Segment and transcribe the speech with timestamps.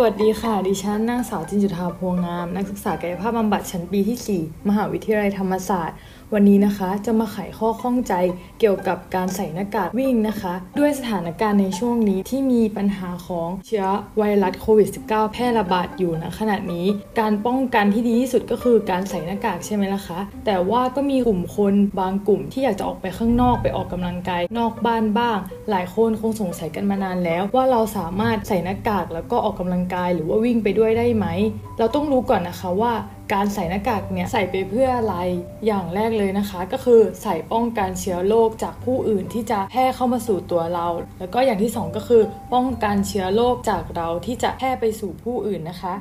[0.00, 5.96] สวัสดีค่ะ ดิฉันนางสาวจินจุธาพวงงาม นักศึกษากายภาพบำบัดชั้นปีที่ 4 มหาวิทยาลัยธรรมศาสตร์
[6.34, 8.14] วันนี้นะคะจะมาไขข้อข้องใจ
[8.60, 13.86] เกี่ยวกับการใส่หน้ากากวิ่งนะคะ ด้วยสถานการณ์ในช่วงนี้ที่มีปัญหาของเชื้อ
[14.18, 16.86] ไวรัสโควิด -19 แพร่ระบาดอยู่ณขณะนี้
[17.20, 25.38] การป้องกันที่ดีที่สุดก็คือการใส่หน้ากากใช่ไหมล่ะคะ แต่ว่าก็มีกลุ่มคนบางกลุ่มที่อยากจะออกไปข้างนอกไปออกกำลังกายนอกบ้านบ้าง
[25.70, 31.26] หลายคนคงสงสัยกันมานานแล้ว ว่าเราสามารถใส่หน้ากากแล้วก็ออกกำลังกาย หรือว่าวิ่งไปด้วยได้ไหม
[31.78, 32.92] เราต้องรู้ก่อนนะคะว่า
[33.32, 35.16] การใส่หน้ากากเนี่ยใส่ไปเพื่ออะไร
[35.66, 40.86] อย่างแรกเลยนะคะ ก็คือใส่ป้องกันเชื้อโรคจากผู้อื่นที่จะแพร่เข้ามาสู่ตัวเรา
[41.18, 42.22] แล้วก็อย่างที่สองก็คือ
[42.54, 45.94] ป้องกันเชื้อโรคจากเราที่จะแพร่ไปสู่ผู้อื่นนะคะ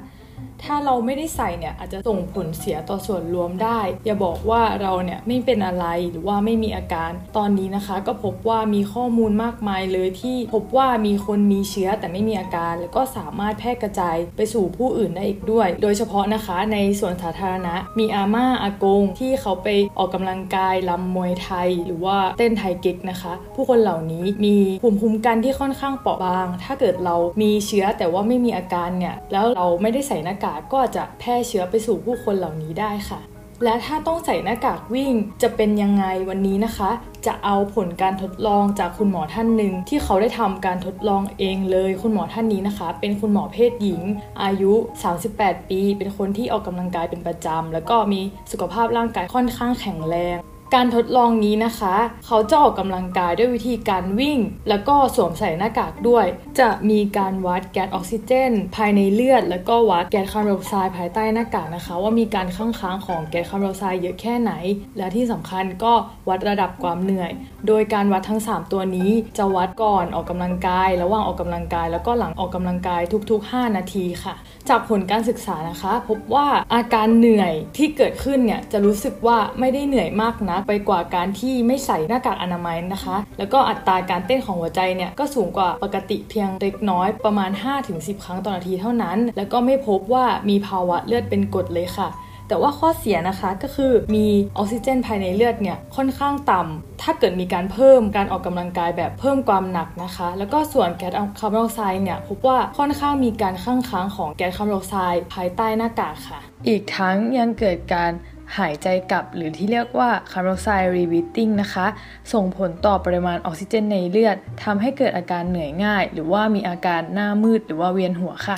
[0.63, 33.21] ถ้าเราไม่ได้ใส่เนี่ยอาจจะส่งผลเสียต่อส่วนรวมได้ อย่าบอกว่าเราเนี่ยไม่เป็นอะไรหรือว่าไม่มีอาการ ตอนนี้นะคะ ก็พบว่ามีข้อมูลมากมายเลยที่พบว่ามีคนมีเชื้อแต่ไม่มีอาการ แล้วก็สามารถแพร่กระจายไปสู่ผู้อื่นได้อีกด้วย โดยเฉพาะนะคะในส่วนสาธารณะ มีอาม่าอากง ที่เขาไปออกกำลังกายลำมวยไทย หรือว่าเต้นไทยเก๊กนะคะ ผู้คนเหล่านี้มีภูมิคุ้มกันที่ค่อนข้างเปราะบาง ถ้าเกิดเรามีเชื้อแต่ว่าไม่มีอาการเนี่ยแล้วเราไม่ได้ใส่หน้ากากก็อาจจะแพร่เชื้อไปสู่ผู้คนเหล่านี้ได้ค่ะ
[33.63, 36.89] และถ้าต้องใส่หน้ากากวิ่งจะเป็นยังไงวันนี้นะคะ
[37.25, 44.01] จะเอาผลการทดลองจากคุณหมอท่านหนึ่งที่เขาได้ทำการทดลองเองเลย คุณหมอท่านนี้นะคะ เป็นคุณหมอเพศหญิง
[44.43, 44.73] อายุ
[45.21, 50.37] 38 ปี เป็นคนที่ออกกำลังกายเป็นประจำแล้วก็มีสุขภาพร่างกายค่อนข้างแข็งแรง
[50.75, 56.25] การทดลองนี้นะคะ เขาจะออกกำลังกายด้วยวิธีการวิ่ง แล้วก็สวมใส่หน้ากากด้วย
[56.59, 64.51] จะมีการวัดแก๊สออกซิเจน ภายในเลือด แล้วก็วัดแก๊สคาร์บอนไดออกไซด์ภายใต้หน้ากากนะคะ ว่ามีการคั่งค้างของแก๊สคาร์บอนไดออกไซด์เยอะแค่ไหน
[64.97, 65.93] และที่สำคัญก็
[66.29, 67.31] วัดระดับความเหนื่อย
[67.67, 74.35] โดยการวัดทั้ง 3 ตัวนี้ จะวัดก่อนออกกำลังกาย ระหว่างออกกำลังกาย แล้วก็หลังออกกำลังกายทุก ๆ 5 นาทีค่ะ
[74.69, 87.51] จากผลการศึกษานะคะ พบว่าอาการเหนื่อยที่เกิดขึ้นเนี่ยจะรู้สึกว่าไม่ได้เหนื่อยมากนักไปกว่าการที่ไม่ใส่หน้ากากอนามัยนะคะ แล้วก็อัตราการเต้นของหัวใจเนี่ยก็สูงกว่าปกติเพียงเล็กน้อยประมาณ
[87.87, 92.09] 5-10 ครั้งต่อนาทีเท่านั้น แล้วก็ไม่พบว่ามีภาวะเลือดเป็นกรดเลยค่ะ
[92.49, 94.25] แต่ว่าข้อเสียนะคะก็คือมี
[94.57, 108.11] ออกซิเจนภายในเลือดเนี่ยค่อนข้างต่ำถ้าเกิดมีการเพิ่มการออกกำลังกายแบบเพิ่มความหนักนะคะ แล้วก็ส่วนแก๊สคาร์บอนไดออกไซด์เนี่ยพบว่าค่อนข้างมีการคั่งค้างของแก๊สคาร์บอนไดออกไซด์ภายใต้หน้ากากค่ะ อีกทั้งยังเกิดการ
[108.57, 111.87] หายใจกลับหรือที่เรียกว่าคาร์บอนไดออกไซด์ rebreathing นะคะ
[112.33, 118.57] ส่งผลต่อปริมาณออกซิเจนในเลือดทำให้เกิดอาการเหนื่อยง่าย หรือว่ามีอาการหน้ามืดหรือว่าเวียนหัวค่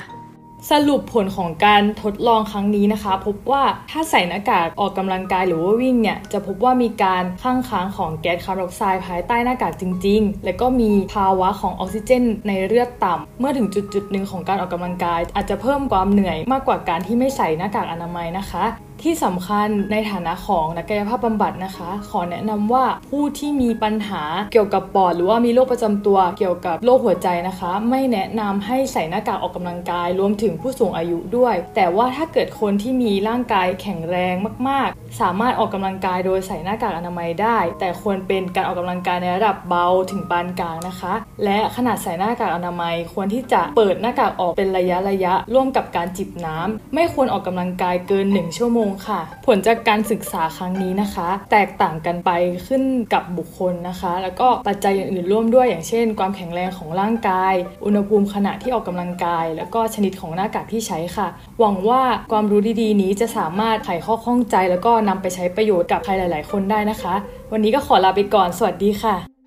[0.70, 18.64] สรุปผลของการทดลองครั้งนี้นะคะ พบว่าถ้าใส่หน้ากากออกกำลังกายหรือว่าวิ่งเนี่ย จะพบว่ามีการข้างค้างของแก๊สคาร์บอนไดออกไซด์ภายใต้หน้ากากจริง ๆ และก็มีภาวะของออกซิเจนในเลือดต่ำเมื่อถึงจุดจุดหนึ่งของการออกกำลังกาย อาจจะเพิ่มความเหนื่อยมากกว่าการที่ไม่ใส่หน้ากากอนามัยนะคะ
[19.02, 24.22] ที่สำคัญในฐานะของนักกายภาพบำบัดนะคะ ขอแนะนำว่าผู้ที่มีปัญหา
[24.52, 34.34] เกี่ยวกับปอด หรือว่ามีโรคประจำตัวเกี่ยวกับโรคหัวใจนะคะ ไม่แนะนำให้ใส่หน้ากากออกกำลังกาย รวมถึงผู้สูงอายุด้วย แต่ว่าถ้าเกิดคนที่มีร่างกายแข็งแรง
[34.68, 52.30] มาก ๆ สามารถออกกำลังกายโดยใส่หน้ากากอนามัยได้ แต่ควรเป็นการออกกำลังกายในระดับเบาถึงปานกลางนะคะ และขนาดใส่หน้ากากอนามัยควรที่จะเปิดหน้ากากออกเป็นระยะระยะร่วมกับการจิบน้ำไม่ควรออกกำลังกายเกิน 1 ชั่วโมงค่ะ ผลจากการศึกษาครั้งนี้นะคะ แตกต่างกันไป
[52.66, 52.82] ขึ้น
[53.14, 61.28] กับบุคคลนะคะ แล้วก็ปัจจัยอื่นๆร่วมด้วยอย่างเช่น ความแข็งแรงของร่างกาย อุณหภูมิขณะที่ออกกำลังกาย แล้วก็ชนิดของหน้ากากที่ใช้ค่ะ
[61.60, 62.02] หวังว่า
[62.32, 67.14] ความรู้ดีๆ นี้จะสามารถไขข้อข้องใจ แล้วก็นำไปใช้ประโยชน์กับใครหลาย ๆ คนได้นะคะ
[67.52, 69.39] วันนี้ก็ขอลาไปก่อน สวัสดีค่ะ